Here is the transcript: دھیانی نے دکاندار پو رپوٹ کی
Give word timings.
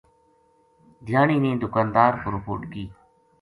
دھیانی 1.05 1.37
نے 1.43 1.51
دکاندار 1.63 2.11
پو 2.21 2.27
رپوٹ 2.35 2.61
کی 2.73 2.85